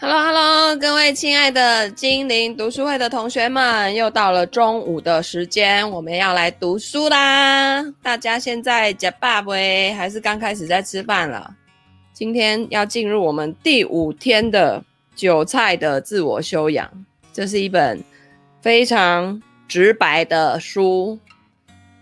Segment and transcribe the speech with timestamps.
[0.00, 7.82] Hello，Hello，各位亲爱的精灵读书会的同学们，又到了中午的时间，我们要来读书啦！
[8.02, 9.94] 大家现在吃饱没？
[9.94, 11.54] 还是刚开始在吃饭了？
[12.12, 14.82] 今天要进入我们第五天的
[15.14, 16.90] 韭菜的自我修养，
[17.32, 18.02] 这是一本
[18.60, 21.18] 非常直白的书。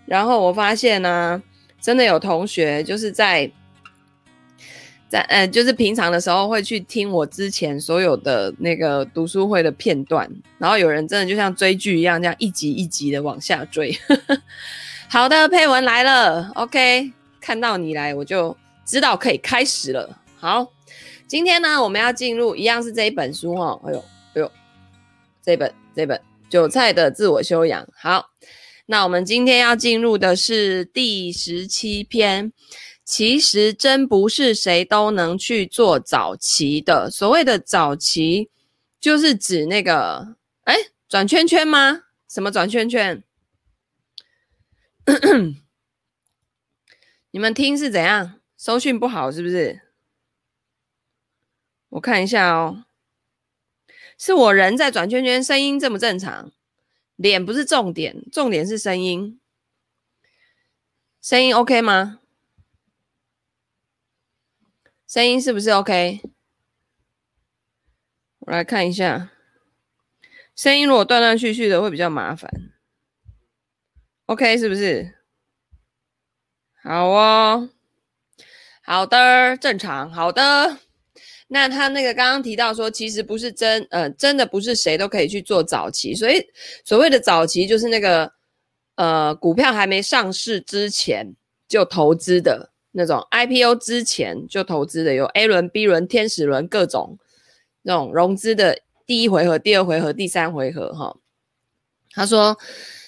[0.07, 1.43] 然后我发现呢、
[1.81, 3.51] 真的有同学就是在。
[5.13, 10.27] 在呃，就是平常的时候会去听我之前所有的那个读书会的片段，
[10.57, 13.95] 然后有人真的就像追剧一样，这样一集一集的往下追。
[15.11, 17.13] 好的，配文来了，OK，
[17.43, 20.19] 看到你来，我就知道可以开始了。
[20.39, 20.73] 好，
[21.27, 23.79] 今天呢，我们要进入一样是这一本书哦。
[23.85, 24.51] 哎呦，哎呦，
[25.45, 26.17] 这本这本
[26.49, 27.85] 《韭菜的自我修养》。
[27.95, 28.31] 好，
[28.87, 32.51] 那我们今天要进入的是第十七篇。
[33.15, 37.11] 其实真不是谁都能去做早期的。
[37.11, 38.49] 所谓的早期，
[38.99, 40.75] 就是指那个，哎，
[41.11, 42.05] 转圈圈吗？
[42.27, 43.23] 什么转圈圈？
[47.33, 48.41] 你们听是怎样？
[48.57, 49.83] 收讯不好是不是？
[51.91, 52.87] 我看一下哦，
[54.17, 56.51] 是我人在转圈圈，声音正不正常？
[57.17, 59.39] 脸不是重点，重点是声音。
[61.21, 62.21] 声音 OK 吗？
[65.13, 66.23] 声音是不是 OK？
[68.39, 69.31] 我来看一下，
[70.57, 72.51] 声音如果断断续续的会比较麻烦。
[74.25, 75.15] OK 是不是？
[76.83, 77.69] 好哦，
[78.83, 80.79] 好的，正常，好的。
[81.49, 86.15] 那他那个刚刚提到说，其实不是真，呃，真的不是谁都可以去做早期。
[86.15, 86.43] 所以
[86.87, 88.33] 所谓的早期，就是那个
[88.95, 91.37] 呃，股票还没上市之前
[91.69, 92.72] 就投资的。
[92.93, 97.19] 那种 IPO 之前就投资的，有 A 轮、B 轮、天使轮各种
[97.83, 101.17] 那种融资的第一回合、第二回合、第三回合，哈。
[102.15, 102.59] 他说，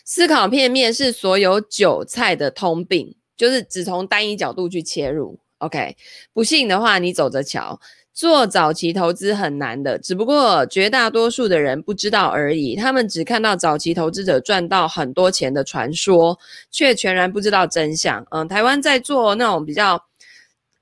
[0.05, 5.39] 思考片面是所有韭菜的通病，就是只从单一角度去切入。
[5.59, 5.97] OK，
[6.33, 7.79] 不信的话，你走着瞧。
[8.15, 12.77] 做早期投资很难的，只不过绝大多数的人不知道而已。
[12.77, 16.39] 他们只看到早期投资者赚到很多钱的传说，
[16.71, 18.25] 却全然不知道真相。
[18.31, 20.01] 嗯，台湾在做那种比较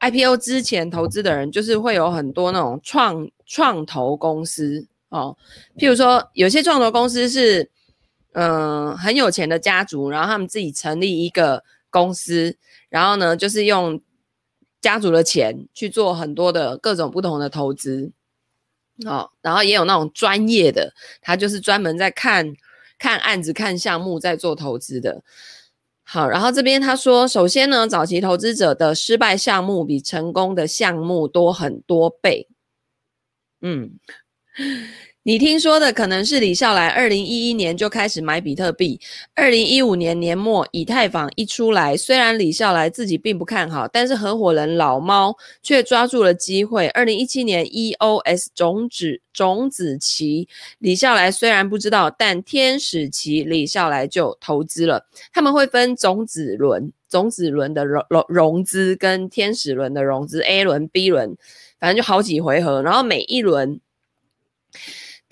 [0.00, 5.34] IPO 之前投资的人，就是会有很多那种创创投公司哦。
[5.78, 7.70] 譬如说，有些创投公司是
[8.34, 12.54] 嗯很有钱的家族，然后他们自己成立一个公司，
[12.90, 13.98] 然后呢就是用。
[14.82, 18.12] 家族的钱去做很多的各种不同的投资，
[19.06, 22.52] 哦，然后也有那种专业的，他就是专门在看
[22.98, 25.22] 看案子、看项目在做投资的。
[26.02, 32.48] 好，然后这边他说，首先呢，早期投资者的失败项目比成功的项目多很多倍。
[33.62, 33.98] 嗯。
[35.24, 39.00] 你听说的可能是李笑来二零一一年就开始买比特币，
[39.34, 46.88] 二零一五年年末以太坊一出来，虽然李笑来自己并不看好，但是合伙人老猫却抓住了机会。
[46.88, 50.48] 二零一七年 EOS 种子种子期，
[50.80, 55.06] 李笑来虽然不知道，但天使期李笑来就投资了。
[55.32, 61.36] 他们会分种子轮、种子轮的融融融资跟天使轮的融资，A 轮、B 轮，
[61.78, 63.80] 反正就好几回合，然后每一轮。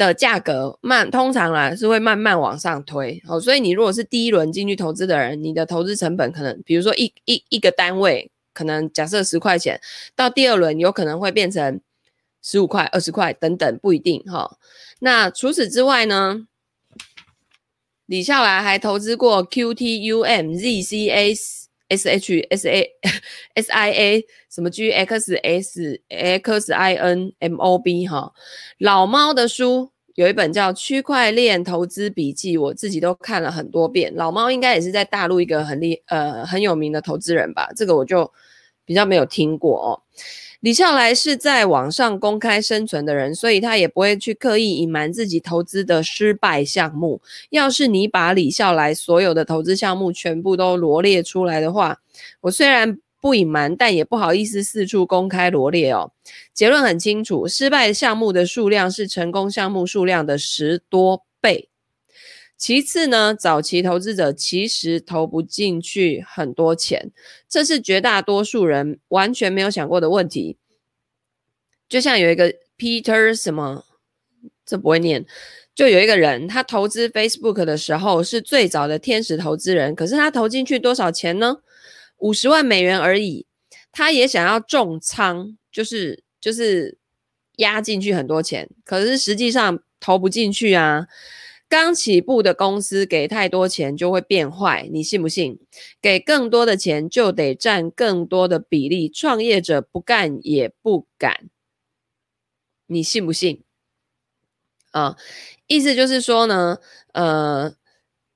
[0.06, 9.78] 的价格慢，通常啦是会慢慢往上推，好，所以你如果是第一轮进去投资的人，你的投资成本可能，比如说一一一个单位，可能假设十块钱，
[10.16, 11.78] 到第二轮有可能会变成
[12.40, 14.56] 十五块、二十块等等，不一定哈。
[15.00, 16.46] 那除此之外呢，
[18.06, 21.59] 李笑来还投资过 QTUM、ZCA、
[21.90, 22.86] SH、SA、
[23.56, 28.32] SIA 什么 GXS、XIN、MOB 哈，
[28.78, 34.12] 老猫的书有一本叫《区块链投资笔记》，我自己都看了很多遍。
[34.16, 37.68] 老猫应该也是在大陆一个很厉呃很有名的投资人吧？
[37.76, 38.30] 这个我就
[38.90, 40.02] 比较没有听过哦。
[40.58, 47.22] 李笑来是在网上公开生存的人，所以他也不会去刻意隐瞒自己投资的失败项目。
[47.50, 52.00] 要是你把李笑来所有的投资项目全部都罗列出来的话，
[52.40, 56.10] 我虽然不隐瞒，但也不好意思四处公开罗列哦。
[56.52, 61.69] 结论很清楚，失败项目的数量是成功项目数量的十多倍。
[62.60, 67.10] 其次呢，早期投资者其实投不进去很多钱，
[67.48, 70.58] 这是绝大多数人完全没有想过的问题。
[71.88, 73.86] 就像有一个 Peter 什么，
[74.66, 75.24] 这不会念，
[75.74, 81.62] 就有一个人，他投资 Facebook 的时候是最早的天使投资人，可是他投进去多少钱呢？
[82.18, 83.46] 五十万美元而已。
[83.90, 86.98] 他也想要重仓，就是就是。
[87.56, 91.06] 压进去很多钱，可是实际上投不进去啊。
[91.70, 95.56] 刚起步的公司给太多钱就会变坏，你信不信？
[96.02, 101.48] 给更多的钱就得占更多的比例，创业者不干也不敢，
[102.88, 103.62] 你信不信？
[104.90, 105.16] 啊，
[105.68, 106.78] 意思就是说呢，
[107.12, 107.72] 呃，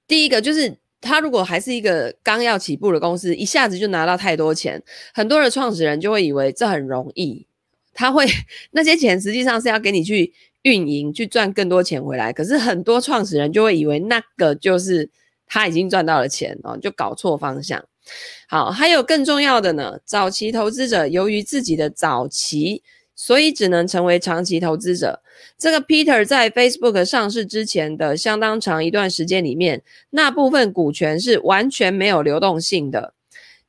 [0.06, 4.80] 第一个就是他如果还是一个刚要起步的公司，一下子就拿到太多钱，
[5.12, 7.48] 很多的创始人就会以为这很容易，
[7.92, 8.24] 他会
[8.70, 10.32] 那些钱实际上是要给你去。
[10.64, 15.08] 运营去赚更多钱回来，可是很多创始人就会以为那个就是
[15.46, 17.82] 他已经赚到了钱哦，就搞错方向。
[18.48, 22.82] 好，还有更重要的呢，早期投资者由于自己的早期，
[23.14, 25.22] 所以只能成为长期投资者。
[25.58, 33.14] 这个 Peter 在 Facebook 上市之前的相当长一段时间里面，那部分股权是完全没有流动性的。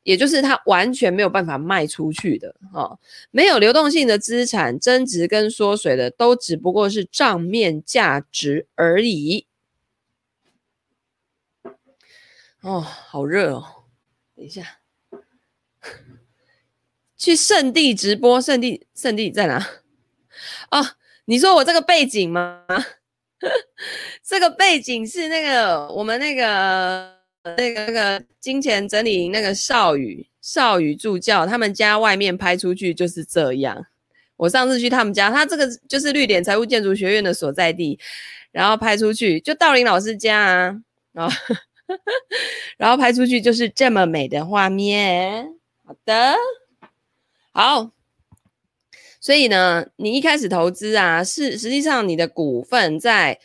[0.05, 2.99] 也就是它完全没有办法卖出去的，哦，
[3.31, 9.47] 没有流动性的资产增值跟缩水的，都只不过是账面价值而已。
[12.61, 13.65] 哦，好热哦！
[14.35, 14.77] 等一下，
[17.17, 19.57] 去圣地直播，圣地圣地在哪？
[20.69, 20.85] 哦，
[21.25, 22.63] 你说我这个背景吗？
[24.23, 27.14] 这个背景是那个我们那个。
[27.57, 33.85] 那个那个金钱整理那个少宇少宇助教，他们家外面拍出去就是这样。
[34.35, 37.99] 我上次去他们家，他这个就是绿点财务建筑学院的所在地，
[38.51, 40.81] 然后拍出去就道林老师家啊，
[41.13, 41.35] 然 后
[42.77, 45.47] 然后拍出去就是这么美的画面。
[45.85, 46.33] 好的，
[47.51, 47.91] 好。
[49.21, 53.39] 所以呢，你一开始投资啊，是实际上你的股份在。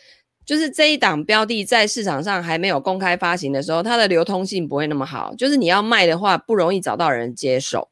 [0.44, 5.34] 就是这一档标的在市场上还没有公开发行的时候，它的流通性不会那么好。
[5.36, 7.88] 就是你要卖的话，不容易找到人接手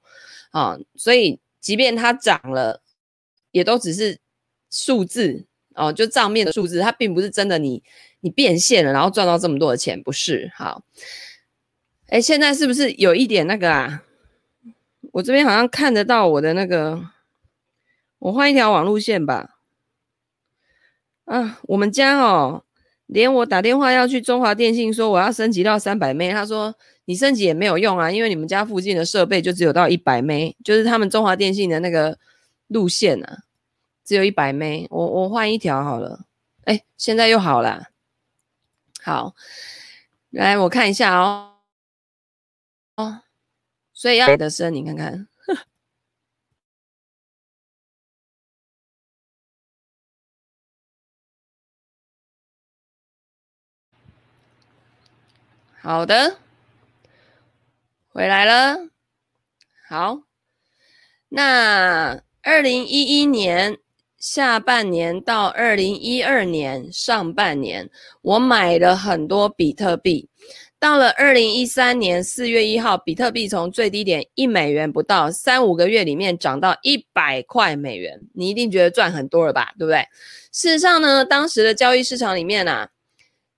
[0.51, 0.77] 啊。
[0.97, 2.83] 所以，即便它涨了，
[3.53, 4.19] 也都只是
[4.71, 7.83] 数字哦，就账面的数字，它并不是真的你
[8.21, 10.51] 你变现了，然后赚到这么多的钱，不是？
[10.57, 10.83] 好，
[12.09, 14.03] 哎，现在是不是有一点那个啊？
[15.13, 17.01] 我这边好像看得到我的那个，
[18.19, 19.58] 我换一条网路线吧。
[21.29, 22.65] 啊，我们家哦，
[23.07, 32.19] 连我打电话要去中华电信说我要升级到三百 M，他说你升级也没有用啊，因为你们家附近的设备就只有到一百 M，就是他们中华电信的那个
[32.69, 33.41] 路线啊，
[34.07, 34.87] 只有一百 M。
[34.89, 36.25] 我我换一条好了，
[36.65, 37.89] 哎，现在又好了。
[39.03, 39.35] 好，
[40.31, 41.57] 来我看一下哦，
[42.97, 43.21] 哦，
[43.93, 45.29] 所以要的声，你看看。
[55.81, 56.39] 好的，
[58.09, 58.77] 回来了。
[59.89, 60.23] 好，
[61.29, 63.79] 那二零一一年
[64.19, 67.89] 下半年到二零一二年上半年，
[68.23, 70.29] 我买了很多比特币。
[70.81, 78.21] 到了二零一三年四月一号，比特币从最低点一美元不到，三五个月里面涨到一百块美元。
[78.35, 79.73] 你一定觉得赚很多了吧？
[79.79, 80.01] 对不对？
[80.53, 82.89] 事实上呢，当时的交易市场里面啊，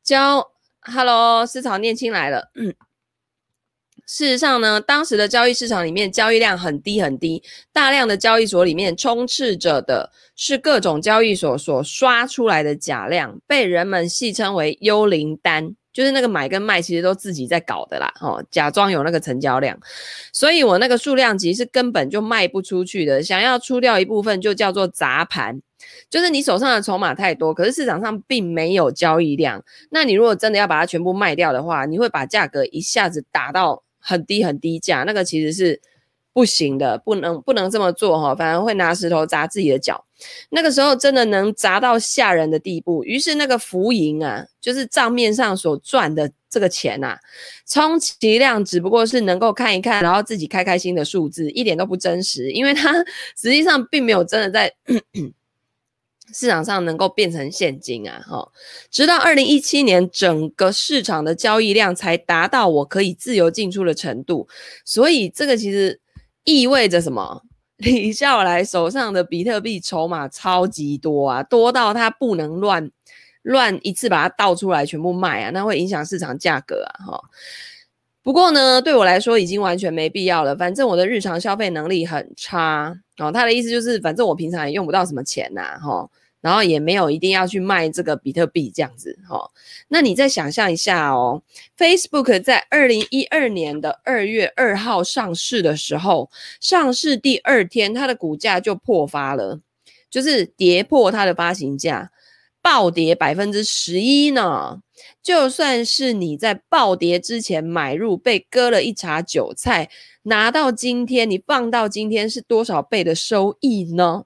[0.03, 0.47] 交
[0.83, 2.51] Hello，思潮念青来了。
[4.07, 7.43] 事实上呢，当时的交易市场里面交易量很低很低，
[7.73, 19.79] 大量的交易所里面充斥着的是各种交易所所刷出来的假量，被人们戏称为“幽灵单”，就是那个买跟卖其实都自己在搞的啦，哦，假装有那个成交量，
[20.33, 25.61] 所以我那个数量级是根本就卖不出去的，想要出掉一部分就叫做砸盘。
[26.11, 29.65] 就是你手上的筹码太多，可是市场上并没有交易量。
[29.91, 35.81] 那你如果真的要把它全部卖掉的话，你会把价格一下子打到很低很低价，那个其实是
[36.33, 40.05] 不行的，不能不能这么做哈，反而会拿石头砸自己的脚。
[40.51, 43.03] 那个时候真的能砸到吓人的地步。
[43.05, 47.19] 于是那个浮盈啊，就是账面上所赚的这个钱啊，
[47.67, 52.93] 充其量只不过是能够看一看，然后自己开开心的数字，一点都不真实，因为它
[53.37, 54.73] 实际上并没有真的在。
[56.33, 58.49] 市场上能够变成现金啊，哈！
[58.89, 64.47] 直到二零一七年，整个市场的交易量才达到我可以自由进出的程度。
[64.85, 65.99] 所以这个其实
[66.45, 67.43] 意味着什么？
[67.79, 72.91] 李笑来手上的比特币筹码超级多啊，多到他不能乱
[73.43, 77.21] 乱一次把它倒出来全部卖啊，那会影响市场价格啊，哈！
[78.23, 83.33] 不过呢，对我来说已经完全没必要了，反正我的日常消费能力很差哦。
[83.33, 86.07] 他的意思就是，反正我平常也用不到什么钱呐，哈。
[86.41, 89.51] 然后也没有一定要去卖这个比特币这样子哈、哦，
[89.89, 91.43] 那你再想象一下哦
[91.77, 96.31] ，Facebook 在二零一二年的二月二号上市的时候，
[96.61, 99.61] 上市第二天它的股价就破发了，
[100.11, 102.11] 就是跌破它的发行价，
[102.63, 104.81] 暴跌百分之十一呢。
[105.23, 109.89] 就算是你在暴跌之前买入，被割了一茬韭菜，
[110.25, 114.25] 拿到今天，你放到今天是多少倍的收益呢？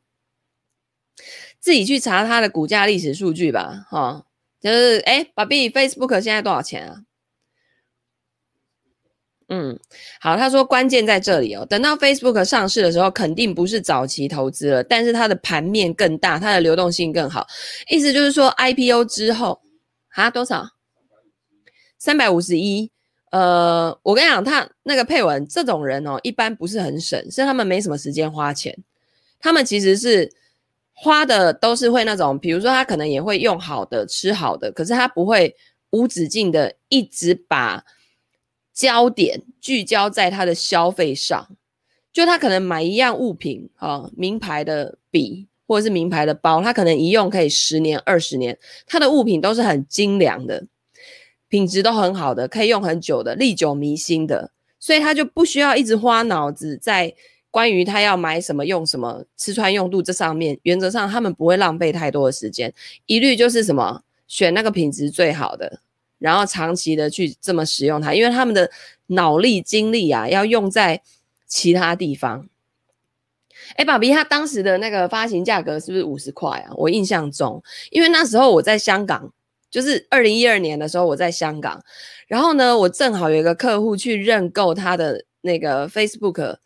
[1.65, 4.27] 自己去查它的股价历史数据吧，哈，
[4.61, 7.01] 就是哎，爸比，Facebook 现在多少钱啊？
[9.49, 9.81] 嗯，
[10.21, 11.65] 好，他说关键在这里哦。
[11.65, 17.47] 等到 Facebook 上市的时候，肯定不是早期投资了，但是它的盘面更大，它的流动性更好。
[17.89, 19.63] 意思就是说，IPO 之后，
[20.11, 20.69] 啊，多少？
[21.97, 22.91] 三百五十一。
[23.31, 28.77] 呃，我跟你讲，他那个配文这种人哦，一般不是很省，是他们没什么时间花钱。
[29.41, 30.31] 他们其实是
[30.95, 35.55] 花的都是会那种，比如说他可能也会用好的、吃好的，可是他不会
[35.91, 37.85] 无止境的一直把。
[38.77, 41.57] 焦点聚焦在他的消费上，
[42.13, 50.67] 就他可能买一样物品，啊，名牌的笔或者是名牌的包，他可能一用可以十年、二十年，他的物品都是很精良的，
[51.49, 57.15] 品质都很好的，可以用很久的，历久弥新的，所以他就不需要一直花脑子在
[57.55, 62.75] 关于他要买什么、用什么、吃穿用度这上面，原则上他们不会浪费太多的时间，
[63.07, 65.79] 一律就是什么选那个品质最好的。
[66.19, 68.69] 然后长期的去这么使用它，因为他们的
[69.07, 71.01] 脑力精力啊，要用在
[71.47, 72.49] 其他地方。
[73.77, 76.73] 哎，爸比，他当时的那个发行价格是不是五十块啊？
[76.75, 79.33] 我印象中，因为那时候我在香港，
[79.71, 81.81] 就是二零一二年的时候我在香港，
[82.27, 86.57] 然后呢，我正好有一个客户去认购他的那个 Facebook，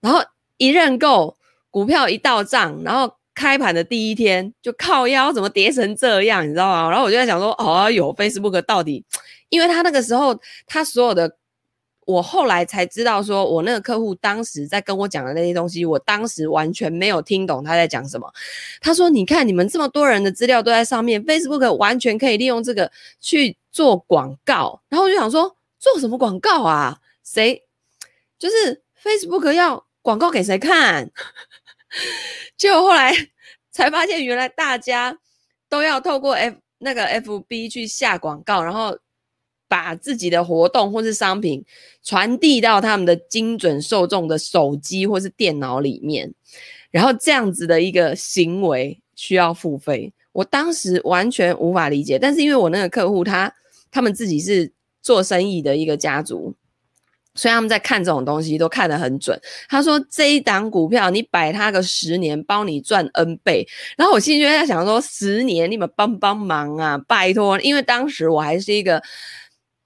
[0.00, 0.20] 然后
[0.56, 1.36] 一认购
[1.70, 3.14] 股票一到账，然后。
[3.32, 6.90] 开盘的第一天就靠腰，怎么跌成这样，你知道吗？
[6.90, 9.02] 然后我就在想说，哦，有 Facebook 到底，
[9.48, 11.36] 因为他那个时候他所有的，
[12.04, 18.30] 我后来才知道，说我那个客户当时在跟我讲的那些东西，我当时完全没有听懂他在讲什么。
[18.78, 22.90] 他说：“你看，你们这么多人的资料都在上面，Facebook 完全可以利用这个
[23.20, 26.98] 去做广告。”然后我就想说，做什么广告啊？
[27.24, 27.62] 谁？
[28.38, 31.10] 就是 Facebook 要广告给谁看？
[32.56, 33.12] 结果后来
[33.70, 35.18] 才发现，原来大家
[35.68, 38.98] 都要透过 F 那个 FB 去下广告，然后
[39.68, 41.64] 把自己的活动或是商品
[42.02, 46.32] 传递到他们的精准受众的手机或是电脑里面，
[46.90, 50.12] 然后这样子的一个行为需要付费。
[50.32, 53.52] 我当时完全无法理解，但是因为我那个客户他
[53.90, 56.54] 他们自己是做生意的一个家族。
[57.34, 59.40] 所以他们在看这种东西都看得很准。
[59.68, 63.66] 他说这一档股票你摆它个十年，包你赚 N 倍。
[63.96, 67.60] 然后我心里就在想说，十年你们帮帮忙啊，拜托！
[67.60, 69.02] 因为当时我还是一个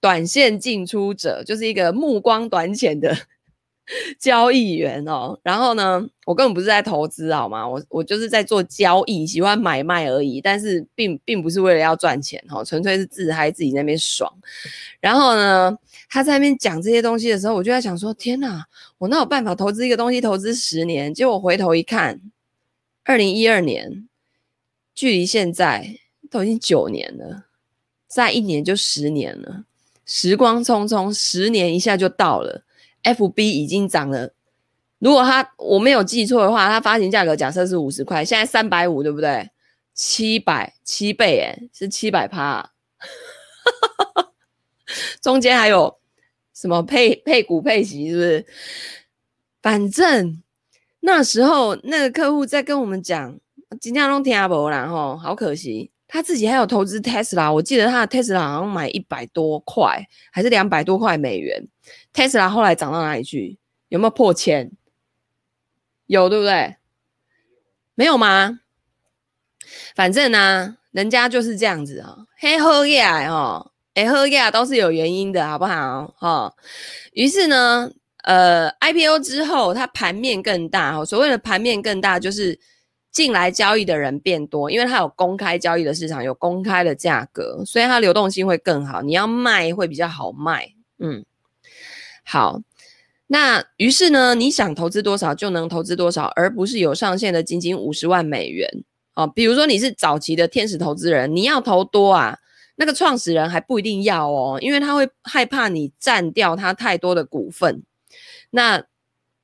[0.01, 3.17] 短线进出者，就是一个目光短浅的。
[4.19, 7.69] 交易员哦，然后呢，我根本不是在投资，好吗？
[7.69, 14.33] 我我就是在做交易，喜欢买卖而已，但是并并不是为了要赚钱哦，纯粹是自嗨，自己那边爽。
[15.03, 15.77] 然后呢，
[16.09, 18.67] 他在那边讲这些东西的时候，我就在想说：天哪，
[18.99, 21.13] 我哪有办法投资一个东西投资十年？
[21.13, 22.21] 结果回头一看，
[23.05, 24.09] 二零一二年，
[24.95, 25.99] 距离现在
[26.31, 27.47] 都已经九年了，
[28.07, 29.65] 再一年就十年了，
[30.05, 32.63] 时光匆匆，十年一下就到了。
[33.03, 34.33] FB 已经涨了，
[34.99, 39.51] 如果他我没有记错的话，它发行价格假设是五十块，现在三百五，对不对？
[39.93, 42.73] 七百七倍，哎，是七百趴，
[45.21, 45.99] 中间还有
[46.53, 48.47] 什么配配股配息，是不是？
[49.63, 50.43] 反正
[51.01, 53.39] 那时候那个客户在跟我们讲，
[53.81, 55.91] 今天都听不啦吼，好可惜。
[56.07, 61.67] 他自己还有投资 Tesla，我记得他的 Tesla 好像买一百多块，还是两百多块美元。
[62.13, 63.59] Tesla 后来涨到哪里去？
[63.89, 64.71] 有没有破千？
[66.07, 66.77] 有，对不对？
[67.97, 68.61] 没有吗？
[69.97, 76.15] 反正呢、人家就是这样子啊，嘿喝呀哦，哎喝呀都是有原因的，好不好？
[76.19, 76.55] 哈、哦，
[77.13, 77.91] 于是呢，
[78.25, 82.59] 呃，IPO 之后，它盘面更大，哦，所谓的盘面更大，就是。
[83.15, 89.03] 进来交易的人变多，因为它有公开交易的市场，有公开的价格，所以它流动性会更好。
[89.03, 91.25] 你要卖会比较好卖，嗯，
[92.25, 92.61] 好。
[93.29, 98.69] 那于是呢，你想投资多少就能投资多少，而不是有上限的仅仅五十万美元
[99.15, 99.29] 哦。
[99.29, 102.37] 比如说你是早期的天使投资人，你要投多啊？
[102.77, 107.83] 那个创始人还不一定要哦，因为他会害怕你占掉他太多的股份。
[108.51, 108.85] 那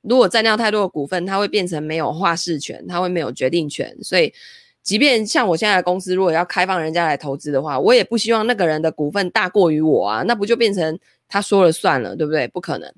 [0.01, 3.95] 如果占掉太多的股份，他会变成没有话事权，他会没有决定权。
[4.01, 4.33] 所以，
[4.81, 10.97] 即便像我现在的公司，如果要开放人家来投资的话，我也不希望那个人的股份大过于我啊，那不就变成
[11.27, 12.47] 他说了算了，对不对？
[12.47, 12.91] 不可能。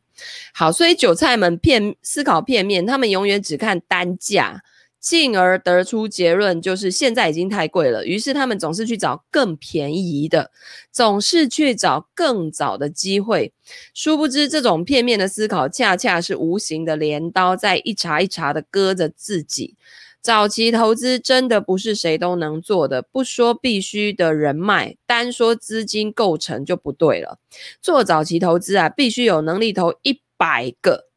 [0.53, 4.63] 好，所以韭菜们片思考片面，他们永远只看单价，
[5.03, 8.05] 进而得出结论，就是现在已经太贵了。
[8.05, 10.49] 于是他们总是去找更便宜的，
[10.93, 13.51] 总是去找更早的机会。
[13.93, 19.75] 殊不知，这种片面的思考，恰恰是无形的镰刀，在一茬一茬的割着自己。
[20.21, 27.39] 早期投资真的不是谁都能做的，不说必须的人脉，单说资金构成就不对了。
[27.81, 31.09] 做早期投资啊，必须有能力投一百个。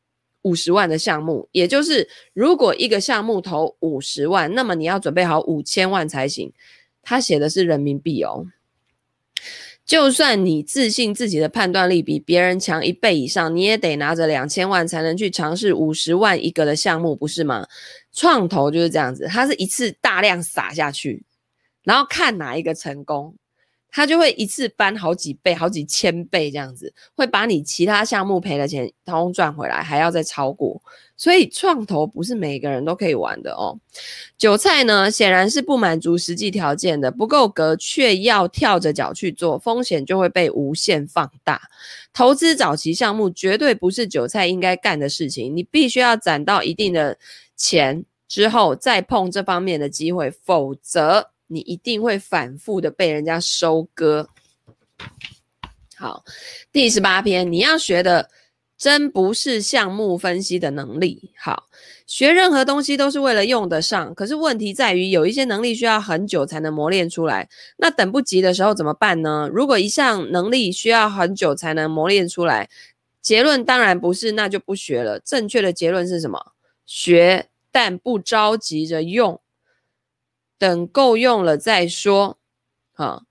[0.47, 6.53] 五十万的项目，也就是如果一个项目投五十万，那么你要准备好五千万才行。
[7.03, 8.47] 他写的是人民币哦。
[9.85, 17.67] 就算你自信自己的判断力比别人强一倍以上，你也得拿着两千万才能去尝试五十万一个的项目，不是吗？
[18.13, 21.25] 创投就是这样子，它是一次大量撒下去，
[21.83, 23.35] 然后看哪一个成功。
[23.97, 30.83] 他就会一次翻好几倍、好几千倍这样子，会把你其他项目赔的钱通通赚回来，还要再超过。
[31.17, 33.81] 所以创投不是每个人都可以玩的哦。
[34.37, 41.63] 韭菜呢，显然是不满足实际条件的，不够格，却要跳着脚去做，风险就会被无限放大。
[42.13, 47.17] 投资早期项目绝对不是韭菜应该干的事情，你必须要攒到一定的
[47.57, 51.31] 钱之后再碰这方面的机会，否则。
[51.47, 54.29] 你一定会反复的被人家收割。
[55.97, 56.25] 好，
[56.73, 58.29] 第十八篇，你要学的
[58.77, 61.31] 真不是项目分析的能力。
[61.39, 61.69] 好，
[62.07, 67.49] 学任何东西都是为了用得上，可是问题在于有一些能力需要很久才能磨练出来。
[67.79, 69.49] 那等不及的时候怎么办呢？
[69.53, 72.69] 如果一项能力需要很久才能磨练出来，
[73.23, 75.19] 结论当然不是，那就不学了。
[75.21, 76.53] 正确的结论是什么？
[76.85, 79.41] 学，但不着急着用。
[80.59, 82.39] 等够用了再说，
[82.93, 83.25] 好。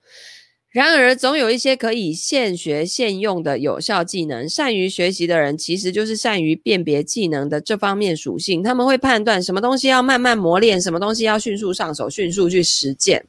[0.70, 4.50] 然而，总有一些可以现学现用的有效技能。
[4.50, 8.62] 善于学习的人，其实就是善于辨别技能的这方面属性。
[8.62, 13.26] 他们会判断什么东西要慢慢磨练，什么东西要迅速上手、迅速去实践。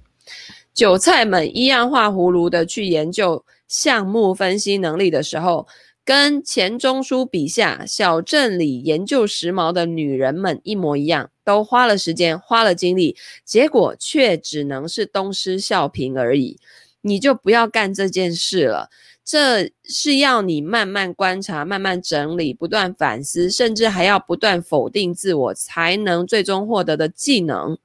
[0.74, 5.68] 韭菜们一样画葫芦的去研究项目分析能力的时候，
[6.06, 16.60] 跟钱钟书笔下小镇里研究时髦的女人们一模一样，都花了时间，花了精力，结果却只能是东施效颦而已。
[17.00, 18.88] 你就不要干这件事了，
[19.24, 27.76] 这是要你慢慢观察、慢慢整理、不断反思，甚至还要不断否定自我，才能最终获得的技能。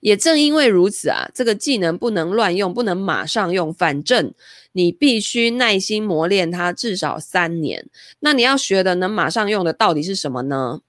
[0.00, 4.32] 也正因为如此啊，这个技能不能乱用，不能马上用，反正
[4.72, 7.88] 你必须耐心磨练它至少三年。
[8.20, 10.80] 那你要学的能马上用的到底是什么呢？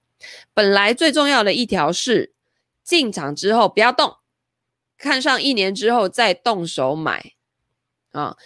[0.54, 2.32] 本来最重要的一条是
[2.84, 4.16] 进场之后不要动，
[4.98, 7.32] 看上一年之后再动手买
[8.12, 8.36] 啊，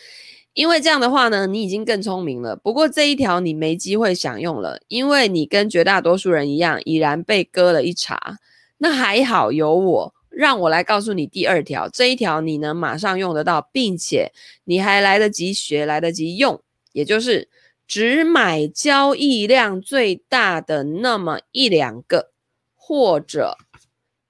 [0.52, 2.54] 因为这样的话呢，你已经更聪明了。
[2.54, 8.38] 不过这一条你没机会享用了，因为你跟绝大多数人一样，已然被割了一茬。
[8.78, 10.14] 那还好有我。
[10.36, 14.32] 让我来告诉你第二条，这一条你能马上用得到，并且
[14.64, 16.60] 你还来得及学，来得及用，
[16.92, 17.48] 也就是
[17.86, 22.30] 只买交易量最大的那么一两个
[22.74, 23.56] 或者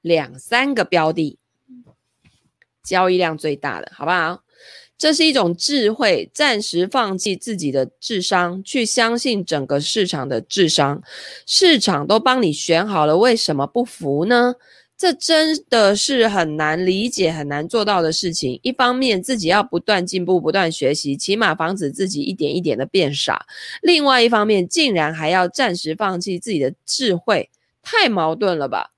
[0.00, 1.38] 两三个标的，
[2.82, 4.42] 交易量最大的，好不好？
[4.96, 11.02] 这是一种智慧，暂时放弃自己的智商，去相信整个市场的智商。
[11.44, 14.54] 市场都帮你选好了，为什么不服呢？
[15.04, 18.58] 这真的是很难理解、很难做到的事情。
[18.62, 23.34] 一方面，自己要不断进步、不断学习，起码防止自己一点一点的变傻；
[23.82, 27.50] 另外一方面，竟然还要暂时放弃自己的智慧，
[27.82, 28.92] 太矛盾了吧？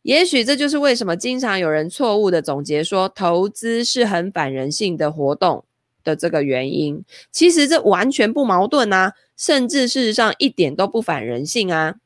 [0.00, 5.62] 也许这就是为什么经常有人错误的总结说，投资是很反人性的活动
[6.02, 7.04] 的这个原因。
[7.30, 11.96] 其实这完全不矛盾啊，甚至事实上一点都不反人性啊。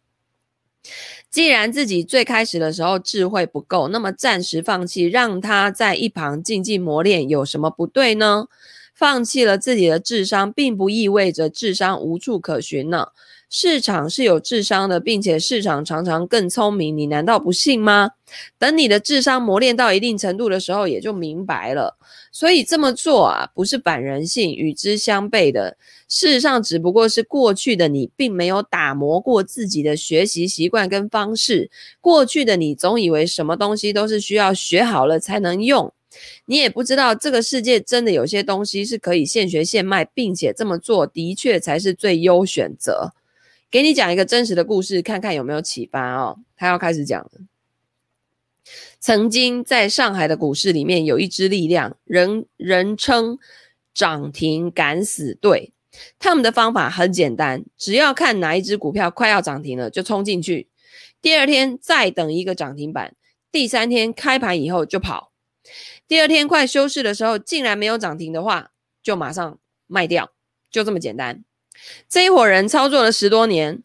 [1.32, 8.48] 既然自己最开始的时候智慧不够，那么暂时放弃，让他在一旁静静磨练，有什么不对呢？
[8.94, 13.08] 放弃了自己的智商，并不意味着智商无处可寻呢。
[13.54, 18.12] 市场是有智商的，并且市场常常更聪明，你难道不信吗？
[18.58, 21.98] 等你的智商磨练到一定程度的时候，也就明白了。
[22.32, 25.76] 所以这么做啊，不是反人性，与之相悖的。
[26.08, 31.70] 事实上，只不过是过去的你并没有打磨过自己的学习习惯跟方式。
[32.00, 35.92] 过去的你总以为什么东西都是需要学好了才能用，
[36.46, 43.12] 你也不知道这个世界真的有些东西是可以现学现卖，并且这么做的确才是最优选择。
[43.72, 46.38] 给你讲一个真实的故事，看看有没有启发哦。
[46.56, 47.30] 他要开始讲了。
[49.00, 53.38] 曾经在上海的股市里面，有一支力量，人人称
[53.94, 55.72] 涨停敢死队。
[56.18, 60.68] 他们的方法很简单，只要看哪一支股票快要涨停了，就冲进去。
[61.22, 63.16] 第二天再等一个涨停板，
[63.50, 65.32] 第三天开盘以后就跑，
[66.06, 70.30] 第二天快休市的时候竟然没有涨停的话，就马上卖掉，
[70.70, 71.42] 就这么简单。
[72.08, 73.82] 这一伙人操作了十多年，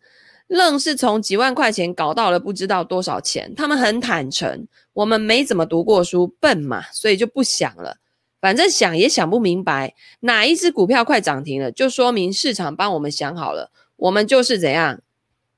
[0.47, 3.54] 愣是从几万块钱搞到了不知道多少钱。
[3.56, 7.97] 他们很坦诚，我们没怎么读过书，笨嘛，所以就不想了。
[8.39, 15.02] 反正想也想不明白，哪一只股票快涨停了，就说明市场帮我们想好了，我们就是怎样，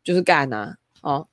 [0.04, 1.28] 就是干呐、啊，哦。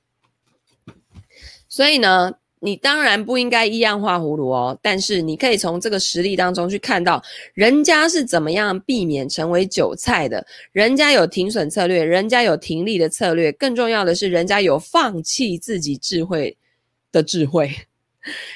[1.69, 4.77] 所以呢，你当然不应该一样画葫芦哦。
[4.81, 7.21] 但是你可以从这个实例当中去看到，
[7.53, 10.45] 人家是怎么样避免成为韭菜的。
[10.71, 16.57] 人家有停损策略，人家有停利的策略，更重要的是，人家有放弃自己智慧
[17.11, 17.71] 的智慧，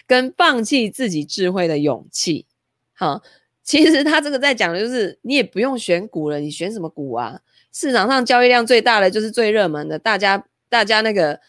[0.08, 2.46] 跟放弃自己智慧的勇气。
[2.94, 3.22] 好，
[3.64, 7.40] 其实他这个在讲的就是，你也不用选股了，你选什么股啊？
[7.72, 11.40] 市场上交易量最大的就是最热门的，大家大家那个。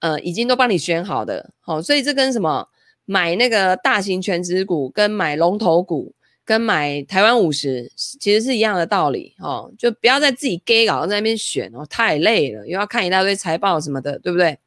[0.00, 2.68] 呃，已经都帮你选好的，好、所以这跟什么
[3.06, 14.58] 买那个大型权值股，跟买龙头股，跟买台湾五十，其实是一样的道理，哦，就不要再自己 gay 搞在那边选哦，太累了，又要看一大堆财报什么的，对不对？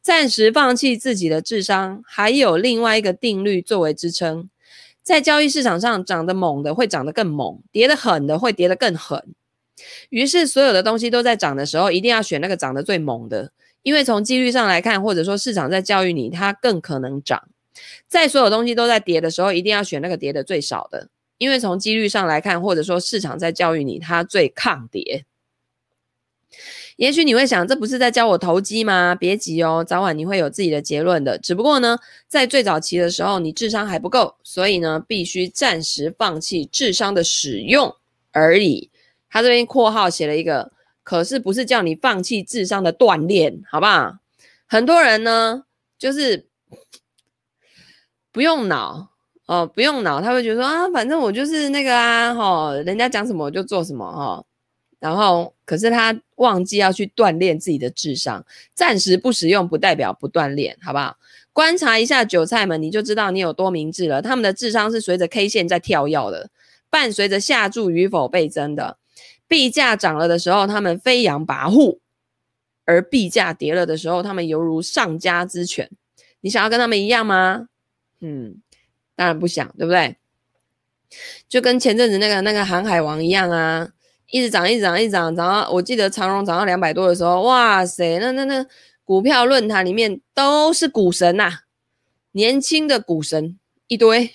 [0.00, 4.48] 暂时放弃自己的智商，还有另外一个定律作为支撑，
[5.02, 9.22] 在交易市场上，涨得猛的会涨得更猛，跌得狠的会跌得更狠，
[10.10, 13.50] 于是所有的东西都在涨的时候，一定要选那个涨得最猛的。
[13.82, 17.48] 因为从几率上来看，或者说市场在教育你，它更可能涨。
[18.06, 21.08] 在所有东西都在跌的时候，一定要选那个跌的最少的。
[21.38, 25.24] 因为从几率上来看，或者说市场在教育你，它最抗跌。
[26.96, 29.14] 也许你会想，这不是在教我投机吗？
[29.14, 31.38] 别急哦，早晚你会有自己的结论的。
[31.38, 37.94] 只不过呢，在最早期的时候，你智商还不够，所以呢，必须暂时放弃智商的使用
[38.32, 38.90] 而已。
[39.30, 40.72] 他这边括号写了一个。
[41.08, 44.18] 可是不是叫你放弃智商的锻炼，好不好？
[44.66, 45.64] 很多人呢，
[45.98, 46.46] 就是
[48.30, 49.08] 不用脑
[49.46, 54.44] 哦，不用脑，他会觉得说啊，反正我就是那个啊，哈，人家讲什么我就做什么哈。
[55.00, 58.44] 然后，可是他忘记要去锻炼自己的智商，
[58.74, 61.16] 暂时不使用不代表不锻炼，好不好？
[61.54, 64.20] 观察一下韭菜们，你就知道你有多明智了。
[64.20, 66.50] 他们的智商是随着 K 线在跳跃的，
[66.90, 68.98] 伴随着下注与否倍增的。
[69.48, 71.98] 币价涨了的时候，他们飞扬跋扈；
[72.84, 75.90] 而币价跌了的时候，他们犹如上家之犬。
[76.40, 77.66] 你想要跟他们一样吗？
[78.20, 78.60] 嗯，
[79.16, 80.16] 当然不想，对不对？
[81.48, 83.90] 就跟前阵子那个那个航海王一样啊，
[84.30, 88.66] 一直涨，一直涨，一直涨，涨到我记得长荣涨到两百多的时候，哇塞，那那那
[89.04, 91.62] 股票论坛里面都是股神呐、啊，
[92.32, 94.30] 年轻的股神一堆。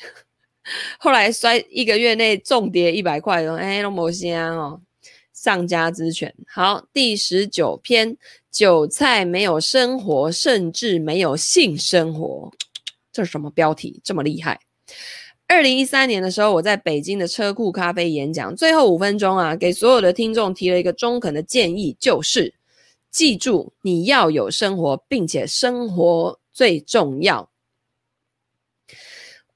[0.98, 4.82] 后来摔一个月内重跌一百块，哎，都没香哦。
[5.44, 6.34] 丧家之犬。
[6.48, 8.16] 好，第十九篇，
[8.50, 12.50] 韭菜没有生活，甚至没有性生活，
[13.12, 14.00] 这是什么标题？
[14.06, 14.58] 这么厉害？
[15.46, 22.54] 二零一三年的时候，我在北京的车库咖啡演讲，最后五分钟啊，给所有的听众提了一个中肯的建议，就是
[23.12, 27.50] 记住你要有生活，并且生活最重要。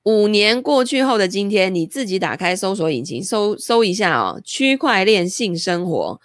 [0.07, 6.21] 五年过去后的今天，你自己打开搜索引擎搜搜一下哦，区块链性生活，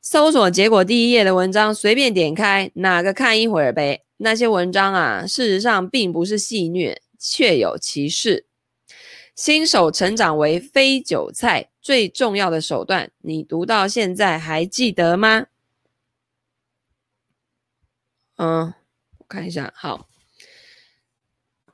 [0.00, 4.04] 搜索结果第一页的文章随便点开，哪个看一会儿呗。
[4.16, 8.46] 那些文章啊，事实上并不是戏谑，确有其事。
[9.36, 15.48] 新手成长为非韭菜最重要的手段，你读到现在还记得吗？
[18.36, 18.72] 嗯，
[19.18, 20.08] 我看一下，好，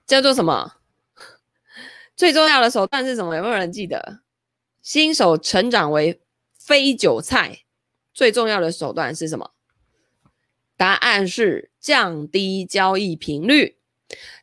[0.05, 0.73] 叫做什么？
[2.17, 3.37] 最重要的手段是什么？
[3.37, 4.21] 有没有人记得？
[4.83, 6.21] 新手成长为
[6.59, 7.59] 非韭菜，
[8.15, 9.51] 最重要的手段是什么？
[10.77, 13.77] 答案是降低交易频率。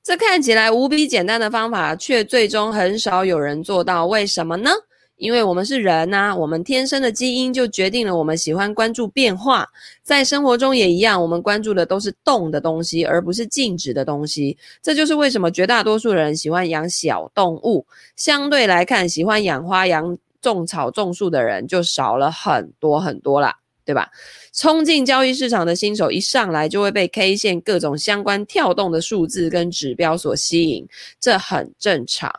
[0.04, 4.06] 这看起来无比简单的方法，却最终很少有人做到。
[4.06, 4.70] 为什么呢？
[5.18, 9.68] 因为我们是人呐、我们天生的基因就决定了我们喜欢关注变化，
[10.02, 14.58] 在生活中也一样，我们关注的都是动的东西，而不是静止的东西。
[14.82, 24.10] 这就是为什么绝大多数人喜欢养小动物，相对来看，喜欢养花、养种草、种树的人就少了很多很多啦，对吧？
[24.52, 30.86] 冲进交易市场的新手一上来就会被 K 线各种相关跳动的数字跟指标所吸引，
[31.20, 32.30] 这很正常。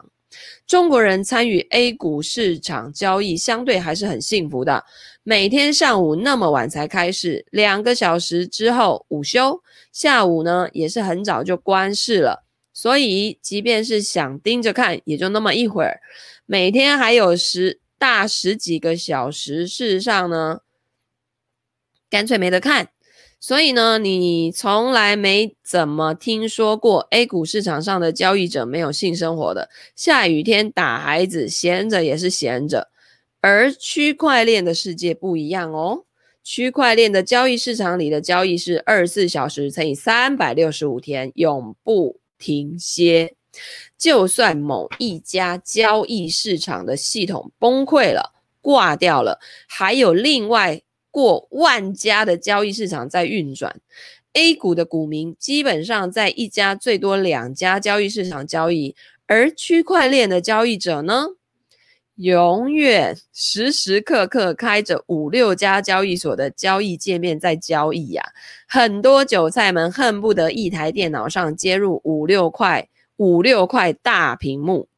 [0.66, 4.85] 中国人参与 A 股市场交易相对还是很幸福的，
[5.22, 16.00] 每天上午那么晚才开市，两个小时之后午休，下午呢也是很早就关市了，所以即便是想盯着看，也就那么一会儿，
[16.46, 20.61] 每天还有十大十几个小时，事实上呢，
[22.09, 22.93] 干脆没得看。
[23.46, 32.88] 所以呢，你从来没怎么听说过 A 股市场上的交易者没有性生活的，下雨天打孩子，闲着也是闲着。
[33.42, 36.04] 而区块链的世界不一样哦，
[36.42, 43.35] 区块链的交易市场里的交易是二十四小时乘以三百六十五天，永不停歇。
[43.98, 50.80] 就算某一家交易市场的系统崩溃了、挂掉了，还有另外。
[51.14, 53.81] 过万家的交易市场在运转
[54.33, 58.96] ，A 股的股民基本上在一家最多两家交易市场交易，
[59.29, 61.27] 而区块链的交易者呢，
[62.16, 68.24] 永远时时刻刻开着五六家交易所的交易界面在交易呀、
[68.66, 74.88] 很多韭菜们恨不得一台电脑上接入五六块五六块大屏幕。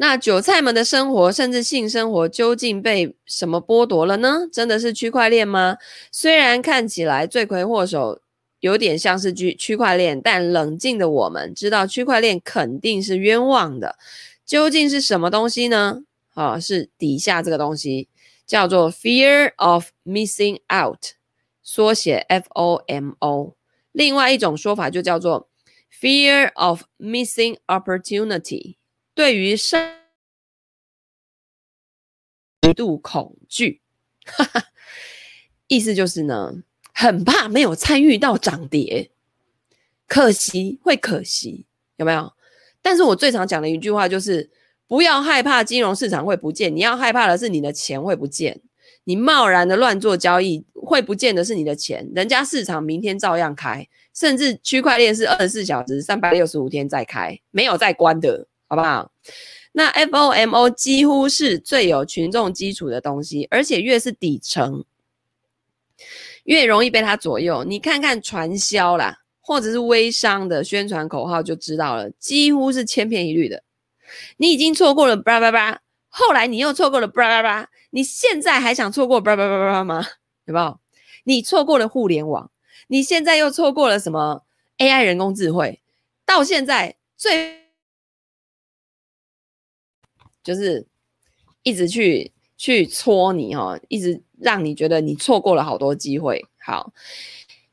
[0.00, 4.46] 那韭菜们的生活，甚至性生活，究竟被什么剥夺了呢？
[4.52, 5.76] 真的是区块链吗？
[6.12, 8.20] 虽然看起来罪魁祸首
[8.60, 13.96] 有点像是区区块链，但冷静的我们知道，区块链肯定是冤枉的。
[14.46, 16.04] 究竟是什么东西呢？
[16.34, 18.08] 啊，是底下这个东西，
[18.46, 21.14] 叫做 Fear of Missing Out，
[21.60, 23.54] 缩写 FOMO。
[23.90, 25.48] 另外一种说法就叫做
[26.00, 28.77] Fear of Missing Opportunity。
[29.18, 29.94] 对于上
[32.76, 33.82] 度恐惧，
[35.66, 36.62] 意思就是呢，
[36.94, 39.10] 很怕没有参与到涨跌，
[40.06, 42.32] 可惜会可惜，有没有？
[42.80, 44.52] 但是我最常讲的一句话就是，
[44.86, 48.60] 不要害怕金融市场会不见，你要害怕的是你的钱会不见。
[49.02, 58.46] 你贸然的乱做交易，会不见的是你的钱，人家市场明天照样开，甚至区块链是二十四小时、三百六十五天在开，没有在关的。
[58.68, 59.10] 好不好？
[59.72, 64.84] 那 FOMO 几乎是最有群众基础的东西，而且越是底层，
[66.44, 67.64] 越容易被它左右。
[67.64, 73.62] 你看看传销啦，或者是微商的宣传口号就知道了，几乎是千篇一律的。
[74.38, 80.04] 你已经错过了叭叭叭，后来你又错过了叭叭叭，你现在还想错过叭叭叭叭吗？
[80.46, 80.80] 有没有？
[81.24, 82.50] 你错过了互联网，
[82.88, 84.42] 你现在又错过了什么
[84.78, 85.80] AI 人工智慧？
[86.26, 87.67] 到现在最。
[90.42, 90.86] 就是
[91.62, 96.44] 一直去去戳你哦，一直让你觉得你错过了好多机会。
[96.58, 96.92] 好，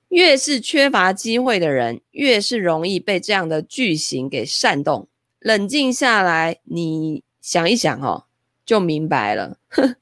[0.10, 5.08] 越是缺乏机会的人，越是容易被这样的巨型给煽动。
[5.40, 8.26] 冷静下来，你想一想哦，
[8.66, 9.58] 就明白了。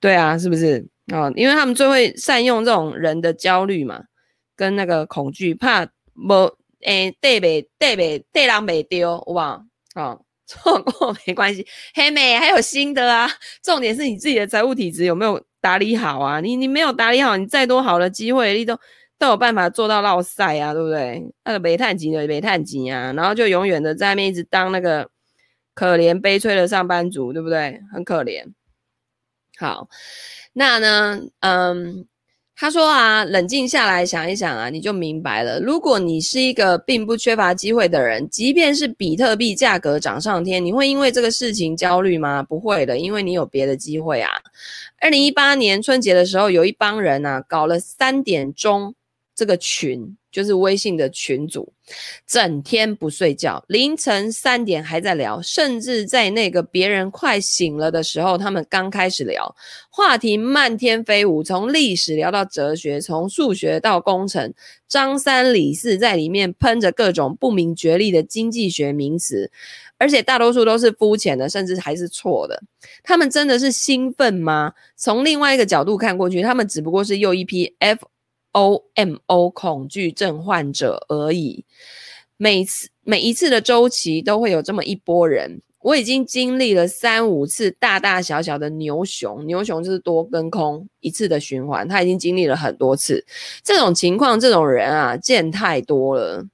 [0.00, 1.32] 对啊，是不是哦？
[1.36, 4.04] 因为他们最会善用这种人的焦虑嘛，
[4.56, 9.64] 跟那个恐惧，怕没诶，对没对没对人没丢，好不好？
[9.94, 10.20] 哦
[10.52, 13.28] 错过没关系， 黑妹还有新的啊。
[13.62, 16.40] 重点是你自己的财务体质有没有打理好啊？
[16.40, 18.78] 你你没有打理好，你再多好的机会，你都
[19.18, 21.22] 都有办法做到落赛啊，对不对？
[21.44, 25.08] 那个煤炭级的煤炭级啊，然后就永远的在那边一直当那个
[25.74, 27.80] 可怜悲催的上班族，对不对？
[27.92, 28.44] 很可怜。
[29.58, 29.88] 好，
[30.52, 32.06] 那呢，嗯。
[32.54, 35.58] 他说啊，冷静下来想一想啊，你就明白了。
[35.58, 42.42] 如果你是一个并不缺乏机会的人，即便是比特币价格涨上天，你会因为这个事情焦虑吗？
[42.42, 44.30] 不会的，因为你有别的机会啊。
[45.00, 48.94] 二零一八年春节的时候，有一帮人啊，搞了三点钟
[49.34, 50.16] 这个群。
[50.32, 51.70] 就是微信的群组，
[52.26, 59.54] 整天不睡觉，凌晨三点还在聊，甚至在那个别人快醒了的时候，他们刚开始聊，
[59.90, 64.54] 话题漫天飞舞，从历史聊到哲学，从数学到工程，
[64.88, 69.50] 张三李四在里面喷着各种不明觉厉的经济学名词，
[69.98, 72.62] 而且大多数都是肤浅的，甚至还是错的。
[73.02, 74.72] 他们真的是兴奋吗？
[74.96, 78.06] 从另外一个角度看过去，他们只不过是又一批 F。
[78.52, 81.64] OMO 恐惧症患者而已。
[82.36, 85.60] 每次每一次的周期都会有这么一波人。
[85.80, 91.88] 我已经经历了三五次大大小小的牛熊，牛熊就是多跟空一次的循环。
[91.88, 93.26] 他已经经历了很多次
[93.64, 96.46] 这种情况，这种人啊，见太多了。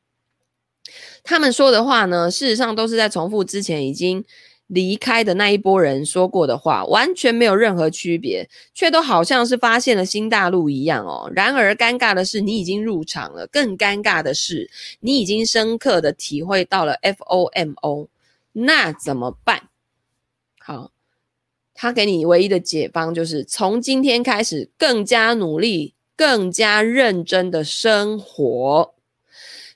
[1.22, 4.24] 他们说的话呢，事实上都是在重复之前已经。
[4.68, 11.30] 离开的那一波人说过的话，完全没有任何区别，却都好像是发现了新大陆一样哦。
[11.34, 18.08] 然而，尴尬的是，你已经入场了；更尴尬的是，你已经深刻的体会到了 FOMO。
[18.52, 19.68] 那怎么办？
[20.58, 20.90] 好，
[21.72, 28.94] 他给你唯一的解方就是从今天开始，更加努力、更加认真的生活。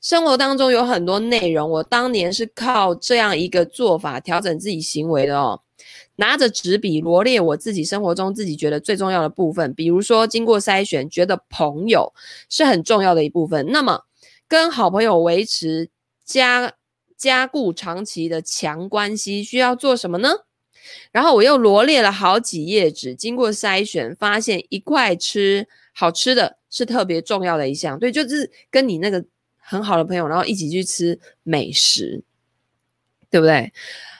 [0.03, 5.63] 生活当中有很多内容，我当年是靠这样一个做法调整自己行为的哦。
[6.17, 12.13] 拿着纸笔罗列我自己生活中自己觉得最重要的部分，比如说经过筛选，觉得朋友
[12.49, 13.67] 是很重要的一部分。
[13.69, 14.03] 那么
[14.49, 15.89] 跟好朋友维持
[16.25, 16.75] 加
[17.17, 20.31] 加固长期的强关系，需要做什么呢？
[21.13, 27.99] 然后我又罗列了好几页纸，经过筛选，发现一块吃好吃的是特别重要的一项。
[27.99, 29.25] 对，就是跟你那个
[29.73, 32.23] 很好的朋友，然后一起去吃美食，
[33.31, 33.73] 对不对？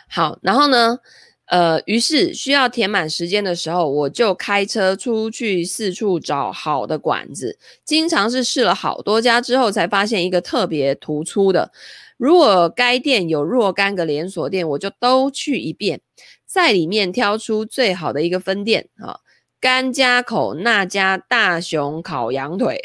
[0.09, 0.99] 好，然后呢，
[1.45, 11.71] 呃，于是需要填满时间的时候，我就开车出去四处找好的馆子，经常是试了好多家之后，才发现一个特别突出的。
[12.17, 16.01] 如果该店有若干个连锁店，我就都去一遍。
[16.47, 19.21] 在里面挑出最好的一个分店啊，
[19.59, 22.81] 甘家口那家大熊烤羊腿，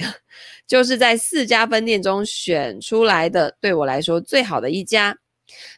[0.68, 5.18] 就是在四家分店中选出来的，对我来说最好的一家。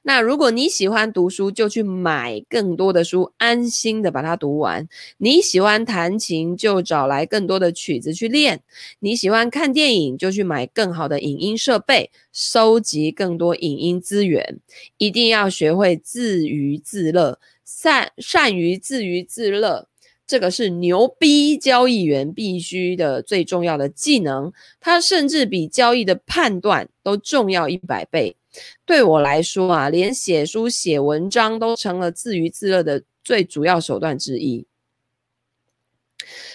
[0.01, 4.89] 那如果你喜欢读书，就去买更多的书，安心的把它读完。
[5.17, 8.61] 你喜欢弹琴，就找来更多的曲子去练。
[8.99, 14.57] 你喜欢看电影，就去买更好的影音设备，收集更多影音资源。
[14.97, 17.39] 一定要学会自娱自乐。
[17.63, 19.87] 善善于自娱自乐，
[20.29, 24.53] 这个是牛逼交易员必须的最重要的技能。
[24.79, 28.35] 它甚至比交易的判断都重要一百倍。
[28.85, 34.67] 对我来说啊，连写书写文章都成了自娱自乐的最主要手段之一。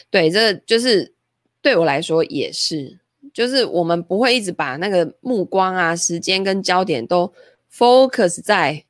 [0.09, 1.13] 对，这就是
[1.61, 3.01] 对我来说也是，
[3.33, 7.33] 就是我们不会一直把那个目光啊、时间跟焦点都
[7.77, 8.85] focus 在。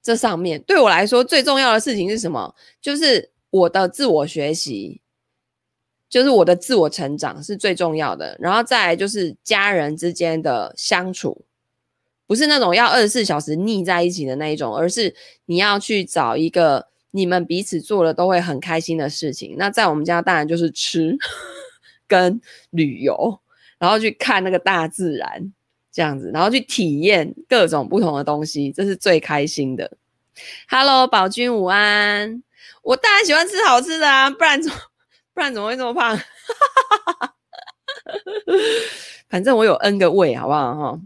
[0.00, 2.54] 这上面对我来说最重要的事情是什么？
[2.78, 5.00] 就是我的自我学习，
[6.08, 8.36] 就是我的自我成长是最重要的。
[8.40, 11.44] 然后再来就是家人之间的相处，
[12.26, 15.14] 不是那种要二十四小时腻在一起的那一种，而是
[15.46, 19.54] 你要去找一个你们彼此做了都会很开心的事情。
[19.56, 21.16] 那在我们家当然就是吃
[22.08, 22.40] 跟
[22.70, 23.38] 旅游，
[23.78, 25.52] 然后去看那个大自然。
[25.92, 29.92] 这样子，然后去体验各种不同的东西，这是最开心的。
[30.68, 32.42] Hello，宝君午安。
[32.84, 34.78] 我当然喜欢吃好吃的啊，不然怎么
[35.32, 36.16] 不然怎么会这么胖？
[39.28, 40.74] 反正我有 N 个胃，好不好？
[40.74, 41.00] 哈，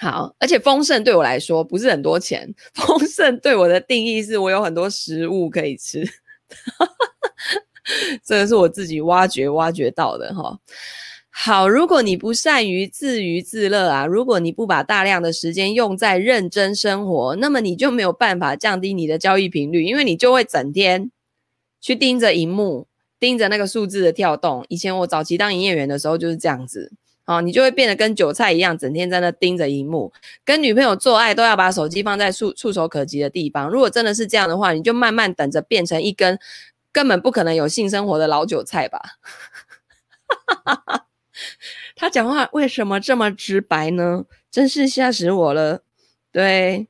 [0.00, 0.34] 好。
[0.38, 6.02] 而且丰盛对我来说不是很多钱， 丰盛对我的定义是我有很多食物可以吃。
[8.24, 10.58] 这个是我自己挖掘挖掘到的哈。
[11.38, 21.10] 好，如果你不善于自娱自乐啊，如果你不把大量的时间用在认真生活，那么你就没有办法降低你的交易频率，因为你就会整天
[21.78, 22.86] 去盯着荧幕，
[23.20, 24.64] 盯着那个数字的跳动。
[24.70, 26.90] 以前我早期当营业员的时候就是这样子，
[27.24, 30.10] 好，你就会变得跟韭菜一样，整天在那盯着荧幕，
[30.42, 33.68] 跟女朋友做爱都要把手机放在触触手可及的地方。
[33.68, 36.38] 如果真的是这样的话，你就慢慢等着变成一根
[36.90, 39.00] 根本不可能有性生活的老韭菜吧。
[40.46, 41.05] 哈哈哈。
[41.96, 44.24] 他讲话为什么这么直白呢？
[44.50, 45.82] 真是吓死我了。
[46.32, 46.86] 对，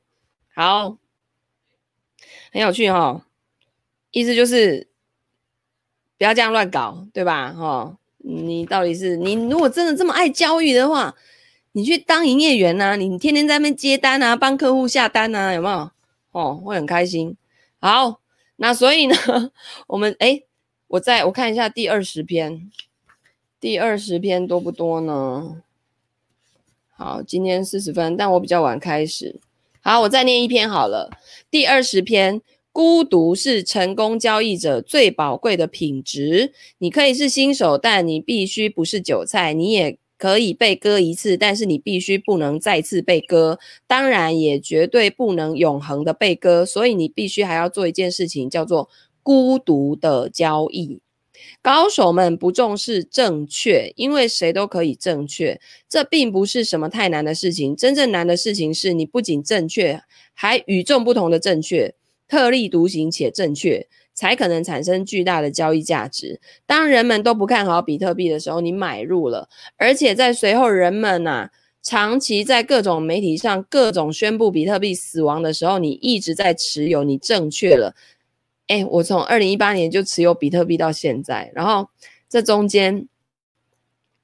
[0.53, 0.97] 好，
[2.51, 3.21] 很有趣哈、哦。
[4.11, 4.87] 意思就是
[6.17, 7.53] 不要这样乱搞，对吧？
[7.53, 11.15] 哈、哦，你到底是你如果真的这么爱教育的话，
[11.73, 15.91] 你去当营业员呐、啊，你天天在那边接单啊，帮客户下单啊，有没有？
[16.31, 17.35] 哦，会很开心。
[17.79, 18.21] 好，
[18.55, 19.15] 那所以呢，
[19.87, 20.41] 我们哎，
[20.87, 22.71] 我再我看一下第二十篇。
[23.59, 25.63] 第二十篇多不多呢？
[26.95, 29.39] 好，今天四十分，但我比较晚开始。
[29.81, 31.09] 好，我再念一篇好了。
[31.49, 32.39] 第二十篇，
[32.71, 36.53] 孤独是成功交易者最宝贵的品质。
[36.77, 39.53] 你可以是新手，但你必须不是韭菜。
[39.53, 43.57] 你也可以被割一次，但是你必须不能再次被割。
[43.87, 46.63] 当然，也绝对不能永恒的被割。
[46.63, 48.87] 所以你必须还要做一件事情，叫做
[49.23, 50.99] 孤独的交易。
[51.61, 55.59] 高手们不重视正确，因为谁都可以正确。
[55.89, 57.75] 这并不是什么太难的事情。
[57.75, 60.01] 真正难的事情是你不仅正确，
[60.33, 61.93] 还与众不同的正确，
[62.27, 66.39] 特立独行且正确，才可能产生巨大的交易价值。
[66.65, 71.49] 当人们都不看好比特币的时候，你买入了，而且在随后人们呐、
[71.81, 77.95] 长期在各种媒体上各种宣布比特币死亡的时候，你一直在持有，你正确了。
[78.67, 81.89] 哎，我从二零一八年就持有比特币到现在，然后
[82.29, 83.07] 这中间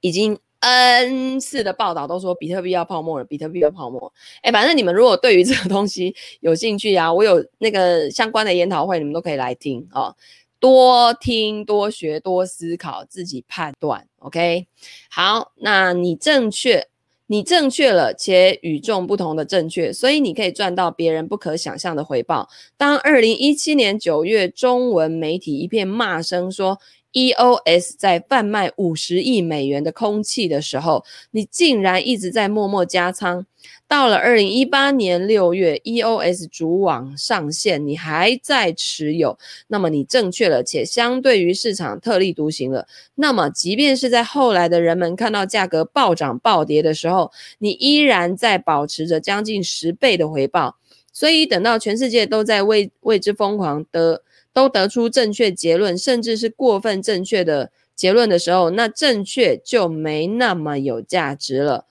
[0.00, 4.12] 已经 N 次的报道都说比特币要泡沫了，比特币要泡沫。
[4.42, 10.14] 哎，反正你们如果对于这个东西有兴趣啊，我有那个相关的研讨会，你们都可以来听哦，
[10.58, 14.08] 多听多学多思考，自己判断。
[14.18, 14.66] OK，
[15.10, 16.88] 好，那你正确，
[17.26, 22.48] 你正确了且与众不同的正确，所以你可以赚到别人不可想象的回报。
[22.76, 26.78] 当二零一七年九月，中文媒体一片骂声说
[27.14, 33.46] ，EOS 在贩卖五十亿美元的空气的时候，你竟然一直在默默加仓。
[33.88, 39.38] 到了二零一八年六月，EOS 主网上线，你还在持有，
[39.68, 42.86] 那么你正确了，且相对于市场特立独行了。
[43.14, 50.76] 那么，即便是在后来的人们看到价格暴涨暴跌的时候，你依然在保持着将近十倍的回报。
[51.12, 54.22] 所以，等到全世界都在为为之疯狂的。
[54.54, 61.84] 都得出正确结论，甚至是过分正确的结论的时候，那正确就没那么有价值了。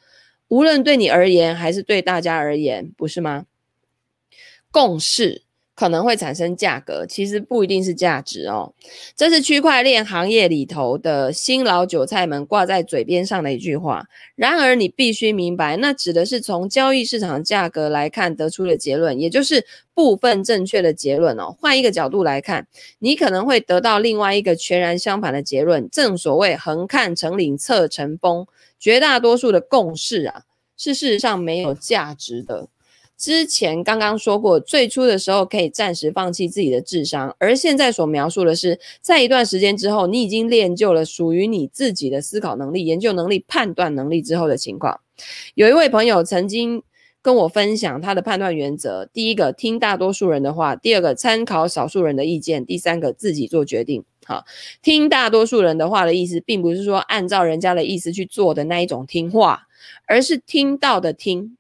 [0.48, 3.46] 无论对你而言，还是对大家而言，不是吗？
[4.72, 5.43] 共识。
[5.76, 8.74] 可能会产生价格，其实不一定是价值哦。
[9.16, 14.06] 这是区块链行业里头的新老韭菜们挂在嘴边上的一句话。
[14.36, 19.66] 然而，你必须明白，那指的是从交易市场价格来看得出的结论，也就是
[19.96, 21.56] 部分正确的结论哦。
[21.60, 22.68] 换一个角度来看，
[23.00, 25.90] 你可能会得到另外一个全然相反的结论。
[25.90, 28.46] 正所谓横看成岭侧成峰，
[28.80, 30.44] 绝大多数的共识啊，
[30.78, 32.68] 是事实上没有价值的。
[33.24, 45.00] 之前刚刚说过，最初的时候可以暂时放弃自己的智商，而现在所描述的是，在一段时间之后，你已经练就了属于你自己的思考能力、研究能力、判断能力之后的情况。
[45.56, 46.84] 有一位朋友曾经
[47.22, 54.04] 跟我分享他的判断原则：第一个，听大多数人的话；第二个，参考少数人的意见；第三个，自己做决定。
[54.26, 54.44] 好，
[54.82, 59.62] 听大多数人的话的意思，并不是说按照人家的意思去做的那一种听话，
[60.08, 61.56] 而是听到的听。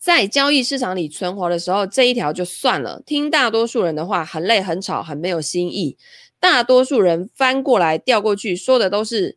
[0.00, 3.02] 在交易市场里存活的时候，这一条就算了。
[3.04, 5.98] 听大多数人的话，很累、很吵、很没有新意。
[6.40, 9.36] 大多数人翻过来、调过去，说的都是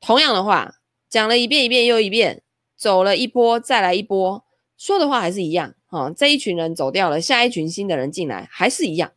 [0.00, 0.76] 同样的话，
[1.10, 2.40] 讲了一遍、一遍又一遍，
[2.74, 4.42] 走了一波再来一波，
[4.78, 5.74] 说的话还是一样。
[5.84, 9.12] 哈、这一群人走掉了，下一群新的人进来，还是一样。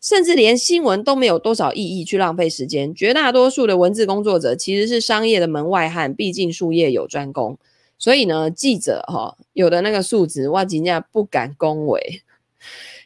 [0.00, 2.94] 甚至连新闻都没有多少意义去浪费时间。
[2.94, 7.58] 绝大多数的文字工作者其实是商业的门外汉，毕竟术业有专攻。
[7.98, 12.22] 所以呢，记者哈、哦、有的那个数值，哇，金价不敢恭维。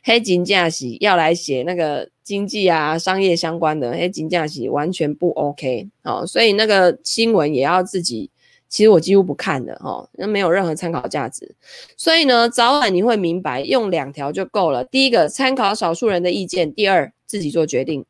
[0.03, 6.26] 黑金价是要来写那个经济啊、商业相关的，黑金价是完全不 OK 哦。
[6.26, 8.30] 所以那个新闻也要自己，
[8.68, 11.54] 其实我几乎不看的哈，那、没有任何参考价值。
[11.96, 14.84] 所以呢，早晚你会明白，用两条就够了。
[14.84, 17.12] 第一个，参考少数人的意见；第二。
[17.28, 18.02] 自己做决定。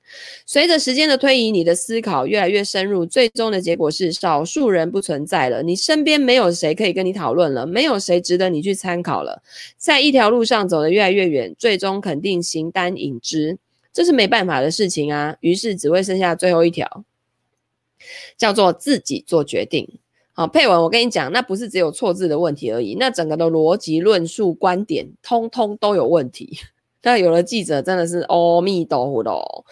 [0.46, 9.42] 随着时间的推移，你的思考越来越深入，最终的结果是少数人不存在了，你身边没有谁可以跟你讨论了，没有谁值得你去参考了。
[9.76, 13.58] 在一条路上走得越来越远，最终肯定形单影只，
[13.92, 15.36] 这是没办法的事情啊。
[15.40, 17.02] 于是只会剩下最后一条，
[18.36, 19.98] 叫做自己做决定。
[20.38, 26.60] 好，配文，我跟你讲，那不是只有错字的问题而已，那整个的逻辑论述观点，通通都有问题。
[27.02, 29.64] 那有了记者，真的是阿弥陀佛喽。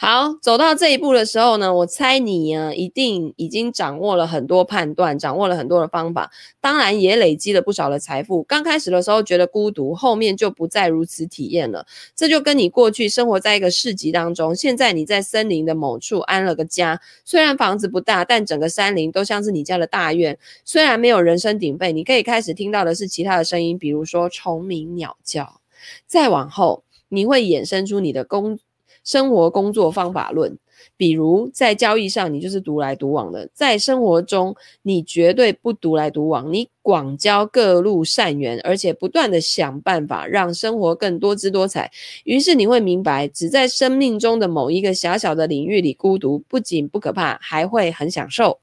[0.00, 6.30] 好，走到这一步的时候呢，我猜你呢一定已经掌握了很多判断，掌握了很多的方法，
[6.60, 8.44] 当然也累积了不少的财富。
[8.44, 11.84] 刚开始的时候觉得孤独，后面就不再如此体验了。
[12.14, 17.00] 这就跟你过去生活在一个市集当中，现在你在森林的某处安了个家。
[17.24, 20.38] 虽然房子不大，但整个山林都像是你家的大院。
[20.64, 25.60] 虽然没有人声鼎沸，你可以开始听到的是其他的声音，比如说虫鸣鸟叫。
[26.06, 28.60] 再往后，你会衍生出你的工
[29.04, 30.56] 生活工作方法论，
[30.96, 41.90] 比如在交易上，你就是独来独往的；在生活中，你绝对不独来独往，你广交各路善缘，而且不断地想办法让生活更多姿多彩。
[42.24, 48.58] 于是你会明白，只在生命中的某一个狭小的领域里孤独，不仅不可怕，还会很享受。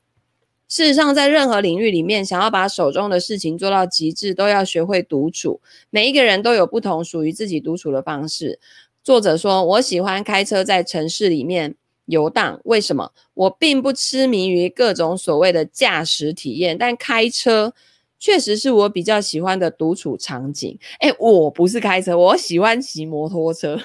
[0.68, 5.62] 事实上，在任何领域里面，想要把手中的事情做到极致，都要学会独处。
[5.92, 8.60] 每一个人都有不同属于自己独处的方式。
[9.06, 11.76] 作者说：“我喜欢开车在城市里面
[12.06, 13.14] 游荡，为什么？
[13.36, 17.74] 我并不痴迷于各种所谓的驾驶体验，但开车
[18.18, 20.78] 确实是我比较喜欢的独处场景。
[21.02, 23.80] 诶，我不是开车，我喜欢骑摩托车，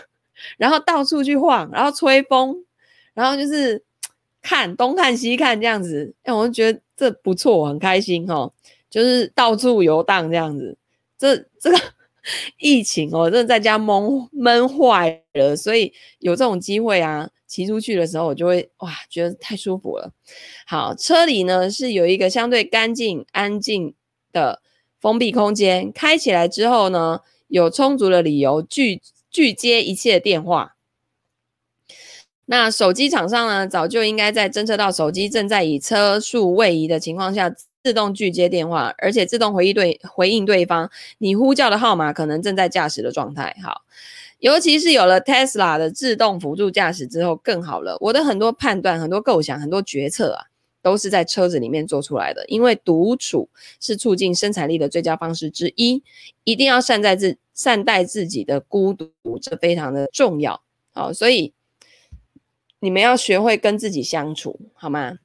[0.56, 2.64] 然后到处去晃，然后吹风，
[3.14, 3.84] 然后就是。”
[4.42, 8.50] 看东看西看这样子，哎，我就觉得这不错，很开心哦。
[8.88, 10.78] 就是到处游荡这样子，
[11.18, 11.78] 这这个
[12.58, 20.12] 疫情哦，真的在家闷闷坏了，所以有这种机会啊，骑出去的时候，我就会哇，觉得太舒服了。
[20.66, 23.94] 好，车里呢是有一个相对干净安静
[24.32, 24.60] 的
[25.00, 29.00] 封闭空间，开起来之后呢，有充足的理由拒
[29.30, 30.76] 拒接一切电话。
[32.46, 43.56] 那手机厂商呢，早就应该在侦测到手机正在以车速位移的情况下自动拒接电话，而且自动回应对回应对方，你呼叫的号码可能正在驾驶的状态。
[43.62, 43.82] 好，
[44.38, 47.96] 尤其是有了 Tesla 的自动辅助驾驶之后更好了。
[48.00, 50.44] 我的很多判断、很多构想、很多决策啊，
[50.82, 52.44] 都是在车子里面做出来的。
[52.46, 53.48] 因为独处
[53.80, 56.02] 是促进生产力的最佳方式之一，
[56.44, 59.10] 一定要善待自善待自己的孤独，
[59.40, 60.62] 这非常的重要。
[60.92, 61.52] 好，所以。
[62.82, 65.18] 你们要学会跟自己相处，好吗？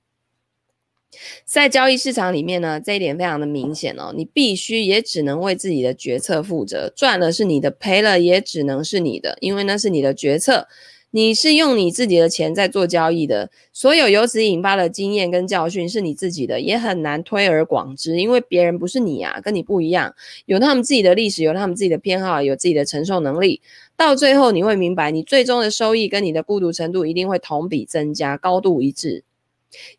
[1.46, 4.14] 在交易市场里面呢，这一点非常的明显哦。
[4.16, 10.68] 你必须也只能为自己的决策负责，赚了是你的，赔了也只能是你的，因为那是你的决策。
[11.12, 20.14] 你是用你自己的钱在做交易的，所有由此引发的经验跟教训是你自己的，也很难推而广之，因为别人不是你啊，跟你不一样，
[20.46, 23.62] 有他们自己的历史，有他们自己的偏好，有自己的承受能力。
[23.96, 29.24] 到最后你会明白，你最终的收益跟你的孤独程度一定会同比增加，高度一致。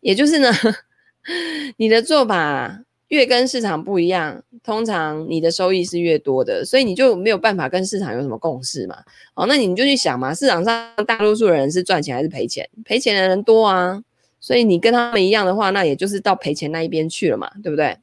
[0.01, 0.51] 也就是呢，
[1.77, 2.83] 你的做法。
[3.09, 8.97] 越跟市场不一样，通常你的收益是越多的，所以你就没有办法跟市场有什么共识嘛。
[9.33, 12.69] 哦，那你就去想嘛，市场上大多数人是赚钱还是赔钱？
[12.83, 14.03] 赔钱的人多啊，
[14.41, 17.95] 所以你跟他们一样的话，那也就是到赔钱那一边去了嘛，对不对？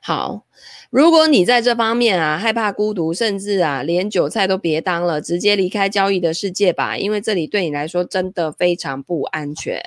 [0.00, 0.46] 好，
[0.90, 9.82] 如果你在这方面啊害怕孤独，甚至啊连韭菜都别当了，直接离开交易的世界吧，因为这里对你来说真的非常不安全。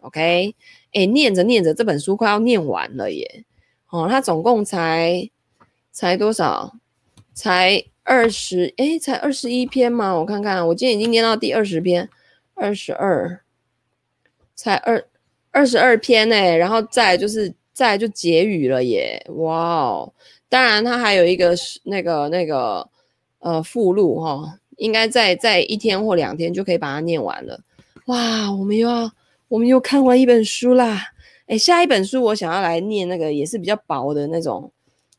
[0.00, 0.56] OK。
[0.94, 3.44] 哎，念着念着，这本书快要念完了耶！
[3.90, 5.28] 哦，它总共才
[5.92, 6.72] 才多少？
[7.32, 8.72] 才二十？
[8.76, 10.14] 哎，才二十一篇吗？
[10.14, 12.08] 我看看，我今天已经念到第二十篇，
[12.54, 13.40] 二十二，
[14.54, 15.04] 才二
[15.50, 16.56] 二十二篇呢。
[16.56, 19.20] 然后再就是再就结语了耶！
[19.30, 20.12] 哇哦，
[20.48, 22.88] 当然它还有一个是那个那个
[23.40, 27.60] 呃附录哈、哦，应该在在一天或两天就可以把它念完了。
[28.06, 29.10] 哇，我们又要。
[29.54, 31.00] 我们又看完一本书啦，
[31.46, 34.68] 哎，下一本书我想要来念那个也是比较薄的那种，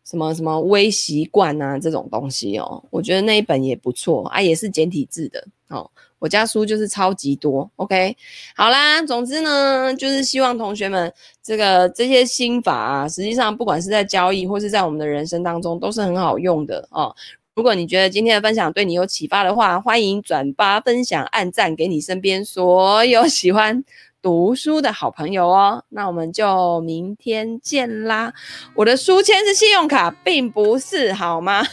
[0.03, 5.89] 什么什么微习惯啊这种东西哦，我觉得那一本也不错啊，也是简体字的哦。
[6.19, 8.13] 我家书就是超级多，OK，
[8.57, 11.09] 好啦，总之呢，就是希望同学们
[11.41, 17.15] 这个这些心法啊，实际上不管是在交易或是在我们的人生当中都是很好用的哦。
[17.55, 23.81] 如果你觉得今天的分享对你有启发的话，欢迎转发、分享、按赞给你身边所有喜欢。
[24.26, 28.34] 读书的好朋友哦，那我们就明天见啦！
[28.73, 31.63] 我的书签是信用卡，并不是好吗？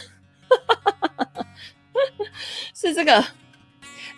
[2.75, 3.25] 是这个，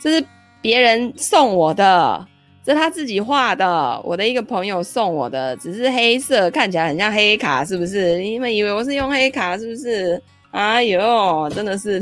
[0.02, 0.26] 这是
[0.62, 2.28] 别人送我的，
[2.62, 8.18] 这是他自己画的，我的一个朋友送我的，只是黑色，看起来很像黑卡，是不是？
[8.20, 10.22] 你们以为我是用黑卡，是不是？
[10.52, 12.02] 哎呦，真的是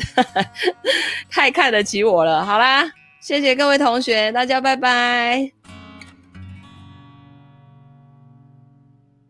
[1.29, 2.43] 太看得起我了。
[2.43, 5.51] 好啦，谢谢各位同学，大家拜拜。